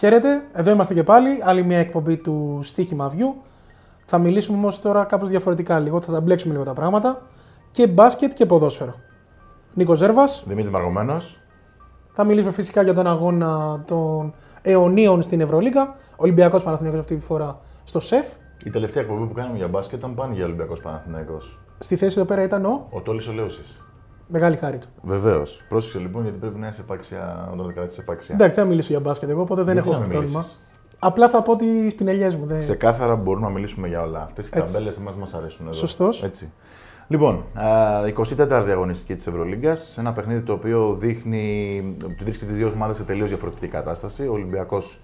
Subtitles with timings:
[0.00, 1.40] Χαίρετε, εδώ είμαστε και πάλι.
[1.42, 3.42] Άλλη μια εκπομπή του Στίχημα View.
[4.06, 7.22] Θα μιλήσουμε όμως τώρα κάπως διαφορετικά λίγο, θα τα μπλέξουμε λίγο τα πράγματα.
[7.70, 8.94] Και μπάσκετ και ποδόσφαιρο.
[9.74, 10.44] Νίκος Ζέρβας.
[10.46, 11.16] Δημήτρης Μαργομένο.
[12.12, 15.94] Θα μιλήσουμε φυσικά για τον αγώνα των αιωνίων στην Ευρωλίγα.
[16.16, 18.26] Ολυμπιακός Παναθηναϊκός αυτή τη φορά στο ΣΕΦ.
[18.64, 21.38] Η τελευταία εκπομπή που κάναμε για μπάσκετ ήταν πάνε για Ολυμπιακός Παναθυναϊκό.
[21.78, 22.86] Στη θέση εδώ πέρα ήταν ο.
[22.90, 23.62] Ο Τόλι Ολέουση.
[24.32, 24.86] Μεγάλη χάρη του.
[25.02, 25.64] Βεβαίως.
[25.68, 28.34] Πρόσεξε λοιπόν γιατί πρέπει να είσαι επάξια, να τον κρατήσεις επάξια.
[28.34, 30.38] Εντάξει, δεν θα μιλήσω για μπάσκετ εγώ, οπότε δεν Γιατί έχω να μην πρόβλημα.
[30.38, 30.60] μιλήσεις;
[30.98, 32.46] Απλά θα πω τις πινελιές μου.
[32.46, 32.58] Δεν...
[32.58, 34.22] Ξεκάθαρα μπορούμε να μιλήσουμε για όλα.
[34.22, 34.72] Αυτές οι Έτσι.
[34.72, 35.74] ταμπέλες εμάς μας αρέσουν εδώ.
[35.74, 36.22] Σωστός.
[36.22, 36.52] Έτσι.
[37.08, 37.64] Λοιπόν, α,
[38.38, 39.98] 24η αγωνιστική της Ευρωλίγκας.
[39.98, 44.26] Ένα παιχνίδι το οποίο δείχνει ότι βρίσκεται δύο ομάδες σε τελείως διαφορετική κατάσταση.
[44.26, 45.00] Ο Ολυμπιακός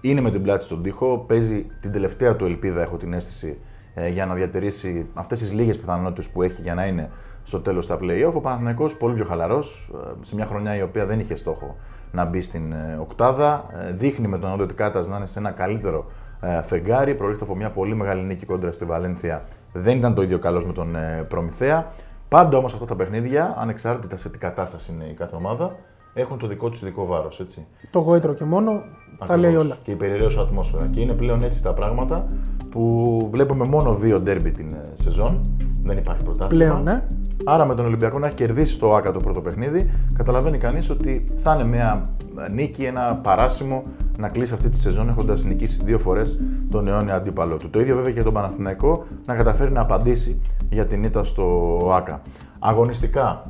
[0.00, 1.18] είναι με την πλάτη στον τοίχο.
[1.18, 3.58] Παίζει την τελευταία του ελπίδα, έχω την αίσθηση,
[3.94, 7.10] ε, για να διατηρήσει αυτές τις λίγες πιθανότητες που έχει για να είναι
[7.42, 8.32] στο τέλος στα playoff.
[8.34, 11.76] Ο Παναθηναϊκός πολύ πιο χαλαρός, σε μια χρονιά η οποία δεν είχε στόχο
[12.12, 13.66] να μπει στην ε, οκτάδα.
[13.72, 16.06] Ε, δείχνει με τον Όντο Κάτας να είναι σε ένα καλύτερο
[16.40, 17.14] ε, φεγγάρι.
[17.14, 19.42] Προέρχεται από μια πολύ μεγάλη νίκη κόντρα στη Βαλένθια.
[19.72, 21.92] Δεν ήταν το ίδιο καλός με τον ε, Προμηθέα.
[22.28, 25.76] Πάντα όμως αυτά τα παιχνίδια, ανεξάρτητα σε τι κατάσταση είναι η κάθε ομάδα,
[26.14, 27.42] έχουν το δικό τους ειδικό βάρος.
[27.90, 28.82] Το γόητρο και μόνο
[29.26, 29.76] τα λέει όλα.
[29.82, 30.88] Και η περιραίωση ατμόσφαιρα.
[30.90, 32.26] Και είναι πλέον έτσι τα πράγματα
[32.70, 35.40] που βλέπουμε μόνο δύο ντέρμπι την ε, σεζόν.
[35.82, 36.64] Δεν υπάρχει πρωτάθλημα.
[36.64, 37.02] Πλέον, ναι.
[37.44, 41.24] Άρα με τον Ολυμπιακό να έχει κερδίσει το ΆΚΑ το πρώτο παιχνίδι, καταλαβαίνει κανείς ότι
[41.38, 42.10] θα είναι μια
[42.52, 43.82] νίκη, ένα παράσημο
[44.18, 47.70] να κλείσει αυτή τη σεζόν έχοντας νικήσει δύο φορές τον αιώνιο αντίπαλό του.
[47.70, 51.76] Το ίδιο βέβαια και για τον Παναθηναϊκό να καταφέρει να απαντήσει για την ήττα στο
[51.94, 52.22] ΆΚΑ.
[52.58, 53.42] Αγωνιστικά,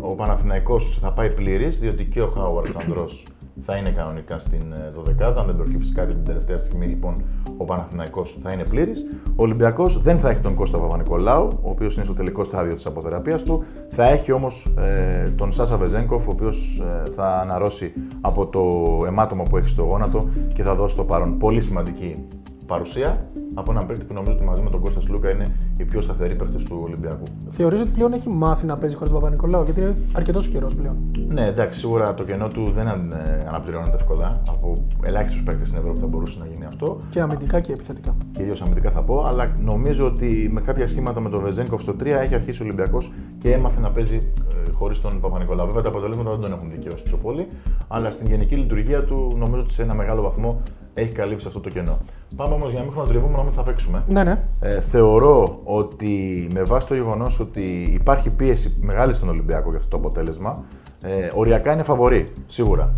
[0.00, 3.26] ο Παναθηναϊκός θα πάει πλήρης, διότι και ο Χάουαρτ Ανδρός
[3.64, 5.34] θα είναι κανονικά στην ε, 12η.
[5.38, 7.22] Αν δεν προκύψει κάτι την τελευταία στιγμή, λοιπόν,
[7.56, 9.06] ο Παναθηναϊκός θα είναι πλήρης.
[9.26, 12.86] Ο Ολυμπιακός δεν θα έχει τον Κώστα Παπα-Νικολάου, ο οποίος είναι στο τελικό στάδιο της
[12.86, 13.64] αποθεραπείας του.
[13.88, 18.60] Θα έχει όμως ε, τον Σάσα Βεζέγκοφ, ο οποίος ε, θα αναρρώσει από το
[19.06, 21.38] αιμάτωμα που έχει στο γόνατο και θα δώσει το παρόν.
[21.38, 22.26] Πολύ σημαντική
[22.66, 23.26] παρουσία
[23.58, 26.36] από έναν παίκτη που νομίζω ότι μαζί με τον Κώστας Σλούκα είναι οι πιο σταθεροί
[26.36, 27.22] παίκτε του Ολυμπιακού.
[27.50, 30.96] Θεωρείς ότι πλέον έχει μάθει να παίζει χωρίς τον Παπα-Νικολάου, γιατί είναι αρκετός καιρός πλέον.
[31.28, 34.42] Ναι, εντάξει, σίγουρα το κενό του δεν αν- ε, αναπληρώνεται εύκολα.
[34.48, 34.72] Από
[35.02, 36.96] ελάχιστου παίκτες στην Ευρώπη θα μπορούσε να γίνει αυτό.
[37.08, 38.16] Και αμυντικά και επιθετικά.
[38.32, 42.20] Κυρίως αμυντικά θα πω, αλλά νομίζω ότι με κάποια σχήματα με τον Βεζέγκοφ στο 3
[42.20, 45.66] έχει αρχίσει ο Ολυμπιακός και έμαθε να παίζει ε, χωρίς τον Παπα-Νικολάου.
[45.66, 47.46] Βέβαια τα αποτελέσματα δεν τον έχουν δικαιώσει τόσο πολύ,
[47.88, 50.60] αλλά στην γενική λειτουργία του νομίζω ότι σε ένα μεγάλο βαθμό
[50.96, 51.98] έχει καλύψει αυτό το κενό.
[52.36, 54.02] Πάμε όμως για να μην χρονοτριβούμε να μην θα παίξουμε.
[54.08, 54.38] Ναι, ναι.
[54.60, 59.90] Ε, θεωρώ ότι με βάση το γεγονός ότι υπάρχει πίεση μεγάλη στον Ολυμπιακό για αυτό
[59.90, 60.64] το αποτέλεσμα,
[61.02, 62.92] ε, οριακά είναι φαβορή, σίγουρα.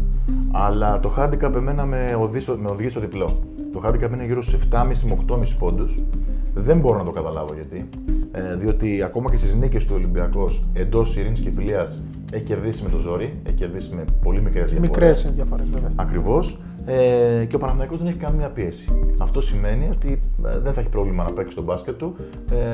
[0.53, 3.39] Αλλά το handicap εμένα με οδηγεί στο, με οδηγεί στο διπλό.
[3.73, 5.99] Το handicap είναι γύρω στους 7,5 με 8,5 πόντους.
[6.55, 7.89] Δεν μπορώ να το καταλάβω γιατί.
[8.33, 12.89] Ε, διότι ακόμα και στις νίκες του Ολυμπιακός εντός ειρήνης και φιλίας έχει κερδίσει με
[12.89, 14.89] το ζόρι, έχει κερδίσει με πολύ μικρές διαφορές.
[14.89, 15.93] Μικρές διαφορές βέβαια.
[15.97, 16.59] Ακριβώς.
[16.91, 18.88] Ε, και ο Παναθηναϊκός δεν έχει καμία πίεση.
[19.19, 22.16] Αυτό σημαίνει ότι ε, δεν θα έχει πρόβλημα να παίξει τον μπάσκετ του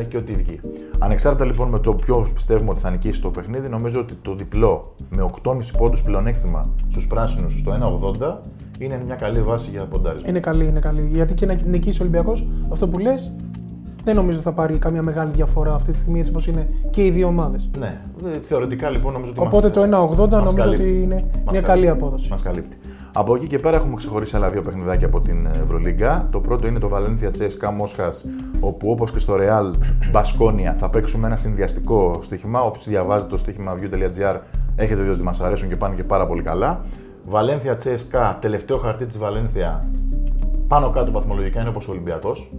[0.01, 0.61] ε, και ότι βγει.
[0.99, 4.95] Ανεξάρτητα λοιπόν με το ποιο πιστεύουμε ότι θα νικήσει το παιχνίδι, νομίζω ότι το διπλό
[5.11, 8.35] με 8,5 πόντους πλεονέκτημα στους πράσινους στο 1,80
[8.79, 10.29] είναι μια καλή βάση για ποντάρισμα.
[10.29, 11.07] Είναι καλή, είναι καλή.
[11.07, 13.33] Γιατί και να νικήσει ο Ολυμπιακός, αυτό που λες,
[14.05, 17.05] δεν νομίζω ότι θα πάρει καμία μεγάλη διαφορά αυτή τη στιγμή έτσι όπως είναι και
[17.05, 17.71] οι δύο ομάδες.
[17.79, 20.83] Ναι, ε, θεωρητικά λοιπόν νομίζω ότι Οπότε μας, το 1,80 μας νομίζω καλύπτει.
[20.85, 21.63] ότι είναι Μας μια καλύπτει.
[21.63, 22.31] καλή απόδοση.
[22.31, 22.77] Μας καλύπτει.
[23.17, 26.27] Από εκεί και πέρα έχουμε ξεχωρίσει άλλα δύο παιχνιδάκια από την Ευρωλίγκα.
[26.33, 28.13] Το πρώτο είναι το Valencia CSKA Μόσχα,
[28.61, 29.73] όπου όπως και στο Real
[30.11, 32.61] Μπασκόνια θα παίξουμε ένα συνδυαστικό στοίχημα.
[32.61, 34.39] Όποιος διαβάζει το στοίχημα view.gr
[34.77, 36.85] έχετε δει ότι μας αρέσουν και πάνε και πάρα πολύ καλά.
[37.33, 39.81] Valencia CSKA, τελευταίο χαρτί της Valencia,
[40.69, 42.51] πάνω κάτω βαθμολογικά είναι όπως ο Ολυμπιακός,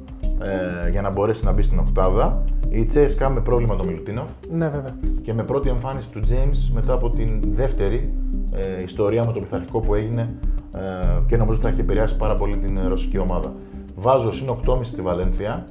[0.85, 2.43] ε, για να μπορέσει να μπει στην οκτάδα.
[2.69, 4.95] Η CSKA με πρόβλημα το Μιλουτίνοφ, Ναι, βέβαια.
[5.21, 8.13] και με πρώτη εμφάνιση του James μετά από την δεύτερη
[8.53, 10.25] ε, ιστορία με το πειθαρχικό που έγινε
[10.75, 10.79] ε,
[11.27, 13.53] και νομίζω ότι θα έχει επηρεάσει πάρα πολύ την ε, ρωσική ομάδα.
[13.95, 15.65] Βάζω συν 8,5 στη Βαλένθια,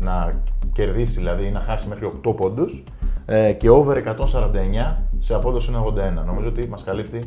[0.00, 0.30] να
[0.72, 2.84] κερδίσει δηλαδή ή να χάσει μέχρι 8 πόντους
[3.26, 6.24] ε, και over 149 σε απόδοση 1,81.
[6.26, 7.18] Νομίζω ότι μας καλύπτει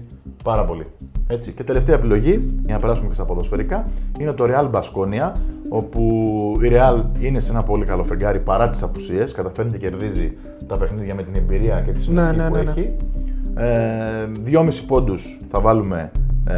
[0.44, 0.86] πάρα πολύ.
[1.28, 1.52] Έτσι.
[1.52, 3.88] Και τελευταία επιλογή, για να περάσουμε και στα ποδοσφαιρικά,
[4.20, 5.32] είναι το Real Baskonia,
[5.70, 6.02] όπου
[6.62, 9.32] η Real είναι σε ένα πολύ καλό φεγγάρι παρά τις απουσίες.
[9.32, 12.72] Καταφέρνει και κερδίζει τα παιχνίδια με την εμπειρία και τη συνοχή ναι, που ναι, ναι.
[12.72, 12.96] έχει.
[13.56, 16.12] Ε, 2,5 πόντους θα βάλουμε
[16.48, 16.56] ε,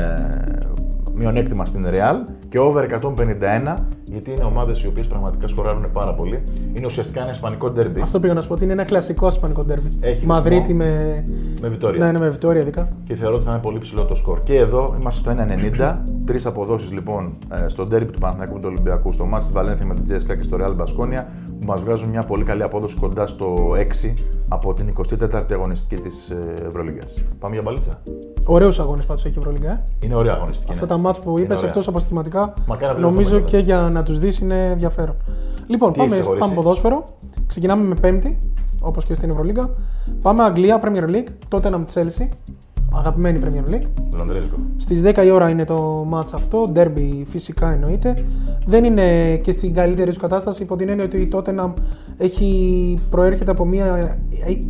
[1.14, 2.16] μειονέκτημα στην Real
[2.50, 3.76] και over 151
[4.12, 6.44] γιατί είναι ομάδες οι οποίες πραγματικά σκοράρουν πάρα πολύ.
[6.74, 9.64] Είναι ουσιαστικά ένα ισπανικό ντέρμπι Αυτό πήγα να σου πω ότι είναι ένα κλασικό ισπανικό
[9.64, 9.90] ντέρμπι.
[10.00, 10.76] Έχει Μαδρίτη ρυθμό.
[10.76, 11.24] με.
[11.62, 12.06] με Βιτόρια.
[12.06, 12.90] Ναι, ναι, με Βιτόρια ειδικά.
[13.04, 14.44] Και θεωρώ ότι θα είναι πολύ ψηλό το σκορ.
[14.44, 15.44] Και εδώ είμαστε στο
[15.80, 15.98] 1,90.
[16.26, 19.86] Τρεις αποδόσεις λοιπόν ε, στο ντέρμπι του Παναθηναϊκού με του Ολυμπιακού, στο μάτι της Βαλένθια
[19.86, 21.28] με την Τζέσκα και στο Real Μπασκόνια,
[21.60, 23.72] που μας βγάζουν μια πολύ καλή απόδοση κοντά στο
[24.06, 24.14] 6
[24.48, 26.34] από την 24η αγωνιστική της
[26.68, 27.04] Ευρωλίγα.
[27.40, 28.02] Πάμε για μπαλίτσα.
[28.52, 29.72] Ωραίους αγώνες πάντως έχει η Ευρωλίγκα.
[29.72, 29.84] Ε.
[30.00, 30.72] Είναι ωραία αγωνιστική.
[30.72, 30.92] Αυτά ναι.
[30.92, 31.70] τα μάτς που Είναι είπες ωραία.
[31.70, 35.16] εκτός από στοιχηματικά, Μακάρι να νομίζω βλέπουμε και για να τους δεις είναι ενδιαφέρον.
[35.68, 37.06] Λοιπόν, Τι πάμε, έχεις πάμε χωρίσει; ποδόσφαιρο.
[37.48, 38.40] Ξεκινάμε με Πέμπτη,
[38.80, 39.70] όπως και στην Ευρωλίγκα.
[40.22, 42.28] Πάμε Αγγλία, Premier League, τότε να Chelsea.
[42.94, 43.88] Αγαπημένη Premier League.
[44.14, 44.56] Λονδρέζικο.
[44.78, 46.72] Στις 10 η ώρα είναι το match αυτό.
[46.76, 48.24] Derby φυσικά εννοείται.
[48.66, 51.74] Δεν είναι και στην καλύτερη τους κατάσταση υπό την έννοια ότι η Tottenham
[52.18, 54.18] έχει, προέρχεται από μια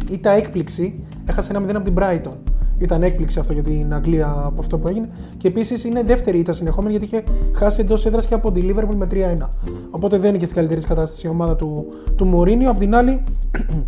[0.10, 1.04] ήττα έκπληξη.
[1.26, 2.34] Έχασε ένα 0 από την Brighton.
[2.80, 5.10] Ήταν έκπληξη αυτό για την Αγγλία από αυτό που έγινε.
[5.38, 7.24] Και επίσης είναι δεύτερη ήττα συνεχόμενη γιατί είχε
[7.56, 9.48] χάσει εντός έδρας και από τη Liverpool με 3-1.
[9.90, 12.70] Οπότε δεν είναι και στην καλύτερης της κατάστασης η ομάδα του, του Μουρίνιο.
[12.70, 13.24] Απ' την άλλη,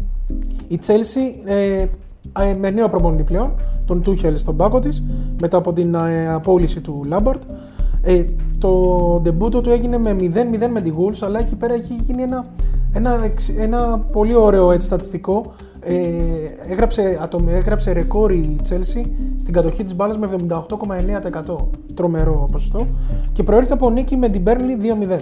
[0.68, 1.86] η Chelsea ε,
[2.40, 3.54] ε, με νέο προπονητή πλέον,
[3.86, 5.04] τον Τούχελ στον πάγκο της,
[5.42, 7.42] μετά από την ε, απόλυση του Λάμπαρτ.
[8.02, 8.26] Ε,
[8.58, 12.46] το ντεμπούτο του έγινε με 0-0 με τη Wolves, αλλά εκεί πέρα έχει γίνει ένα,
[12.94, 15.54] ένα, εξ- ένα πολύ ωραίο έτσι, στατιστικό.
[15.84, 15.96] Ε,
[16.72, 19.06] έγραψε, ατομ, έγραψε ρεκόρ η Chelsea
[19.36, 21.70] στην κατοχή της μπάλας με 78,9%.
[21.94, 22.88] Τρομερό ποσοστό.
[23.32, 25.20] Και προέρχεται από νίκη με την Burnley 2-0.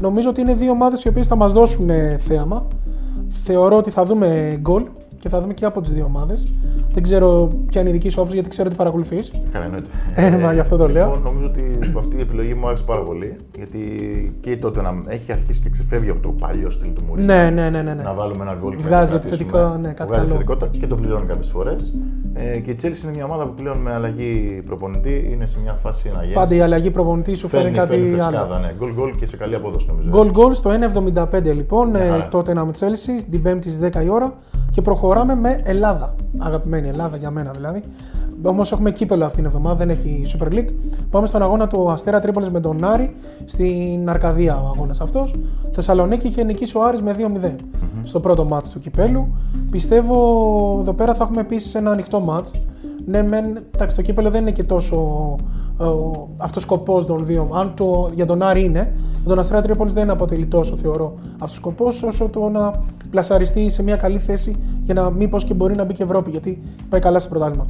[0.00, 2.66] Νομίζω ότι είναι δύο ομάδες οι οποίες θα μας δώσουν ε, θέαμα.
[3.28, 4.84] Θεωρώ ότι θα δούμε γκολ
[5.18, 6.46] και θα δούμε και από τις δύο ομάδες.
[6.92, 9.32] Δεν ξέρω ποια είναι η δική σου άποψη γιατί ξέρω ότι παρακολουθείς.
[9.52, 9.86] Καλά, εννοείται.
[10.14, 11.04] Ε, μα γι' αυτό το λέω.
[11.06, 13.36] Λοιπόν, νομίζω ότι αυτή η επιλογή μου άρεσε πάρα πολύ.
[13.56, 13.78] Γιατί
[14.40, 17.34] και τότε να έχει αρχίσει και ξεφεύγει από το παλιό στυλ του Μουρίνιο.
[17.34, 17.82] Ναι, ναι, ναι.
[17.82, 18.02] ναι, ναι.
[18.02, 19.50] Να βάλουμε ένα γκολ και Βγάζει να το κρατήσουμε.
[19.58, 20.34] επιθετικό, ναι, κάτι Βγάζει καλό.
[20.34, 21.94] επιθετικότητα και το πληρώνει κάποιες φορές.
[22.34, 25.72] Ε, και η Chelsea είναι μια ομάδα που πλέον με αλλαγή προπονητή είναι σε μια
[25.82, 26.34] φάση αναγέννηση.
[26.34, 28.58] Πάντα η αλλαγή προπονητή σου φέρνει κάτι άλλο.
[28.60, 28.74] Ναι.
[28.78, 30.10] Γκολ γκολ και σε καλή απόδοση νομίζω.
[30.10, 30.70] Γκολ γκολ στο
[31.14, 32.28] 1.75 λοιπόν, Μια ε, χαρά.
[32.28, 34.34] τότε να με Chelsea, την 5η στις 10 η ώρα
[34.78, 36.14] και προχωράμε με Ελλάδα.
[36.38, 37.82] Αγαπημένη Ελλάδα για μένα δηλαδή.
[38.42, 40.68] Όμως έχουμε κύπελο αυτήν την εβδομάδα, δεν έχει Super League.
[41.10, 43.14] Πάμε στον αγώνα του Αστέρα Τρίπολης με τον Άρη
[43.44, 45.34] στην Αρκαδία ο αγώνας αυτός.
[45.70, 47.54] Θεσσαλονίκη είχε νικήσει ο Άρης με 2-0
[48.02, 49.34] στο πρώτο μάτς του κυπέλου.
[49.70, 50.16] Πιστεύω
[50.80, 52.52] εδώ πέρα θα έχουμε επίσης ένα ανοιχτό μάτς.
[53.10, 55.36] Ναι, μεν, εντάξει, το κύπελο δεν είναι και τόσο
[55.80, 55.84] ε,
[56.36, 57.48] αυτός σκοπός των δύο.
[57.52, 61.56] Αν το, για τον Άρη είναι, για τον Αστέρα Τρίπολης δεν αποτελεί τόσο, θεωρώ, αυτός
[61.56, 62.72] σκοπός, όσο το να
[63.10, 66.62] πλασαριστεί σε μια καλή θέση για να μήπω και μπορεί να μπει και Ευρώπη, γιατί
[66.88, 67.64] πάει καλά στο πρωτάθλημα.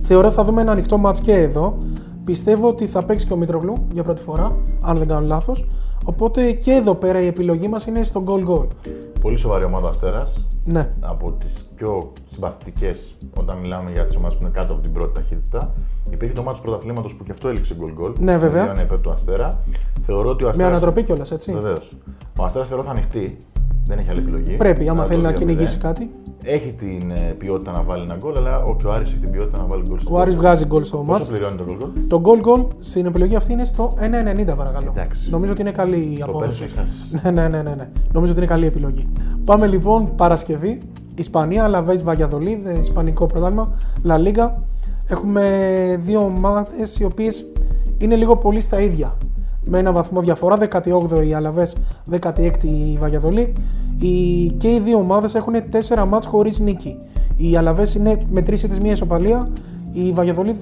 [0.00, 1.76] Θεωρώ θα δούμε ένα ανοιχτό μάτς και εδώ.
[2.30, 5.66] Πιστεύω ότι θα παίξει και ο Μήτρογλου για πρώτη φορά, αν δεν κάνω λάθος.
[6.04, 8.66] Οπότε και εδώ πέρα η επιλογή μας είναι στο goal goal.
[9.20, 10.46] Πολύ σοβαρή ομάδα Αστέρας.
[10.64, 10.90] Ναι.
[11.00, 15.14] Από τις πιο συμπαθητικές όταν μιλάμε για τις ομάδες που είναι κάτω από την πρώτη
[15.14, 15.74] ταχύτητα.
[16.10, 18.12] Υπήρχε το μάτι του πρωταθλήματος που και αυτό έληξε γκολ γκολ.
[18.18, 18.72] Ναι, βέβαια.
[18.72, 19.60] Είναι υπέρ του Αστέρα.
[20.02, 20.70] Θεωρώ ότι ο Με Αστέρας...
[20.70, 21.52] ανατροπή κιόλας, έτσι.
[21.52, 21.90] Βεβαίως.
[22.38, 23.36] Ο Αστέρας θεωρώ θα ανοιχτεί.
[23.86, 24.52] Δεν έχει άλλη επιλογή.
[24.56, 25.38] Πρέπει, άμα Να θέλει το να 2-0.
[25.38, 26.10] κυνηγήσει κάτι.
[26.44, 29.30] Έχει την ε, ποιότητα να βάλει ένα γκολ, αλλά ο, και ο Άρης έχει την
[29.30, 30.42] ποιότητα να βάλει γκολ στο Ο Άρης γκολ.
[30.44, 31.28] βγάζει γκολ στο Πόσο μάτς.
[31.28, 31.90] πληρώνει το γκολ γκολ.
[32.08, 34.92] Το goal goal στην επιλογή αυτή είναι στο 1,90 παρακαλώ.
[34.96, 35.30] Εντάξει.
[35.30, 36.40] Νομίζω ότι είναι καλή η Το απόδοση.
[36.40, 36.74] παίρνεις, έχεις
[37.10, 37.20] χάσει.
[37.22, 37.88] Ναι, ναι, ναι, ναι, ναι.
[38.12, 39.08] Νομίζω ότι είναι καλή επιλογή.
[39.44, 40.80] Πάμε λοιπόν Παρασκευή.
[41.14, 43.72] Ισπανία, Λαβέζ Βαγιαδολίδ, Ισπανικό πρωτάθλημα,
[44.08, 44.50] La Liga.
[45.06, 45.50] Έχουμε
[46.00, 47.46] δύο ομάδες οι οποίες
[47.98, 49.16] είναι λίγο πολύ στα ίδια.
[49.64, 51.76] Με ένα βαθμό διαφορά, 18η η Αλαβές,
[52.10, 53.52] 16η η Βαγιαδολή.
[53.98, 55.54] Οι, και οι δύο ομάδες έχουν
[55.96, 56.98] 4 μάτς χωρίς νίκη.
[57.36, 59.48] Η Αλαβές είναι με 3 ήττες, μία ισοπαλία.
[59.92, 60.56] Η Βαγιαδολίδ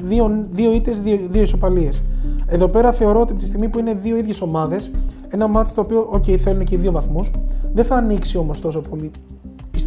[0.55, 1.03] 2 ήττες,
[1.33, 2.03] 2 ισοπαλίες.
[2.47, 4.91] Εδώ πέρα θεωρώ ότι από τη στιγμή που είναι δύο ίδιες ομάδες,
[5.29, 7.31] ένα μάτς το οποίο, οκ, θέλουν και οι δύο βαθμούς,
[7.73, 9.11] δεν θα ανοίξει όμως τόσο πολύ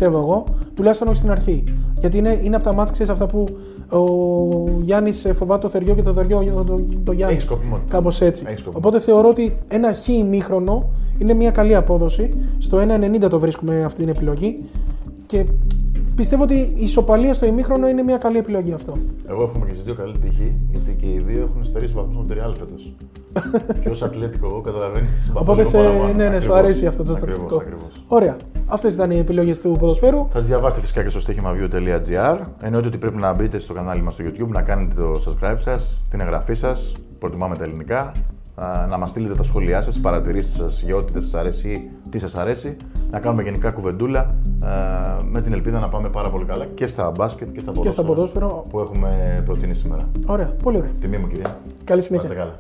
[0.02, 0.44] πιστεύω εγώ,
[0.74, 1.64] τουλάχιστον όχι στην αρχή.
[2.00, 3.46] Γιατί είναι, είναι από τα ματς ξέρεις, αυτά που
[3.90, 7.34] ο Γιάννης φοβάται το θεριό και το θεριό το, το, το Γιάννη.
[7.34, 7.88] Έχεις σκοπιμότητα.
[7.96, 8.44] Κάπως έτσι.
[8.48, 8.78] Έχεις σκοπιμότητα.
[8.78, 12.34] Οπότε θεωρώ ότι ένα χ ημίχρονο είναι μια καλή απόδοση.
[12.58, 14.64] Στο 1,90 το βρίσκουμε αυτή την επιλογή.
[15.26, 15.46] Και
[16.16, 18.94] πιστεύω ότι η ισοπαλία στο ημίχρονο είναι μια καλή επιλογή αυτό.
[19.30, 22.28] Εγώ έχουμε και στι δύο καλή τύχη, γιατί και οι δύο έχουν στερήσει βαθμούς από
[22.28, 22.94] το Real φέτος.
[23.82, 26.14] και ως Ατλέτικο, εγώ καταλαβαίνεις τι συμπαθώ Οπότε λίγο σε, παραπάνω.
[26.14, 26.58] ναι, ναι, σου Ακριβώς.
[26.58, 27.56] αρέσει αυτό το Ακριβώς, στατιστικό.
[27.56, 28.04] ακριβώς.
[28.08, 28.38] Ωραία.
[28.74, 30.28] Αυτές ήταν οι επιλογές του ποδοσφαίρου.
[30.32, 32.38] Θα τις διαβάσετε φυσικά και στο στοίχημaview.gr.
[32.62, 36.02] Εννοείται ότι πρέπει να μπείτε στο κανάλι μας στο YouTube, να κάνετε το subscribe σας,
[36.10, 36.96] την εγγραφή σας.
[37.20, 38.12] Προτιμάμε τα ελληνικά.
[38.56, 41.70] Α, Να μας στείλετε τα σχόλιά σας, τις παρατηρήσεις σας για ό,τι δεν σας αρέσει
[41.70, 42.78] ή τι σας αρέσει.
[43.12, 44.36] Να κάνουμε γενικά κουβεντούλα α,
[45.24, 47.90] με την ελπίδα να πάμε πάρα πολύ καλά και στα μπάσκετ και στα ποδόσφαιρα Και
[47.90, 48.64] στα ποδόσφαιρο.
[48.70, 50.10] που έχουμε προτείνει σήμερα.
[50.28, 50.52] Ωραία.
[50.64, 50.92] Πολύ ωραία.
[51.00, 51.60] Τιμή μου, κυρία.
[51.84, 52.36] Καλή Να είστε συνέχεια.
[52.44, 52.60] καλά.